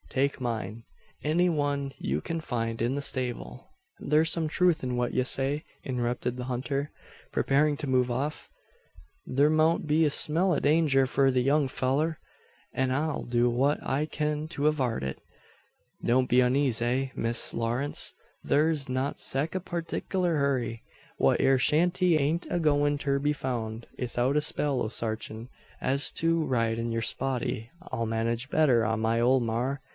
Take 0.09 0.41
mine 0.41 0.83
any 1.23 1.47
one 1.47 1.93
you 1.97 2.19
can 2.21 2.41
find 2.41 2.81
in 2.81 2.95
the 2.95 3.01
stable" 3.03 3.69
"Thur's 4.09 4.29
some 4.31 4.47
truth 4.49 4.83
in 4.83 4.97
what 4.97 5.13
ye 5.13 5.23
say," 5.23 5.63
interrupted 5.85 6.35
the 6.35 6.45
hunter, 6.45 6.91
preparing 7.31 7.77
to 7.77 7.87
move 7.87 8.09
off. 8.11 8.49
"Thur 9.31 9.49
mout 9.49 9.85
be 9.87 10.03
a 10.03 10.09
smell 10.09 10.53
o' 10.53 10.59
danger 10.59 11.05
for 11.07 11.31
the 11.31 11.41
young 11.43 11.69
fellur; 11.69 12.17
an 12.73 12.91
I'll 12.91 13.23
do 13.23 13.49
what 13.49 13.77
I 13.87 14.05
kin 14.05 14.49
to 14.49 14.63
avart 14.63 15.03
it. 15.03 15.19
Don't 16.03 16.27
be 16.27 16.41
uneezay, 16.41 17.11
Miss 17.15 17.53
Lewaze. 17.53 18.11
Thur's 18.45 18.89
not 18.89 19.17
sech 19.19 19.55
a 19.55 19.61
partickler 19.61 20.35
hurry. 20.39 20.83
Thet 21.21 21.39
ere 21.39 21.59
shanty 21.59 22.17
ain't 22.17 22.47
agoin' 22.51 22.97
ter 22.97 23.17
be 23.19 23.31
foun' 23.33 23.85
'ithout 23.97 24.35
a 24.35 24.41
spell 24.41 24.81
o' 24.81 24.89
sarchin'. 24.89 25.47
As 25.79 26.11
to 26.19 26.43
ridin' 26.43 26.91
yur 26.91 27.01
spotty 27.01 27.69
I'll 27.93 28.07
manage 28.07 28.49
better 28.49 28.83
on 28.83 28.99
my 28.99 29.21
ole 29.21 29.39
maar. 29.39 29.79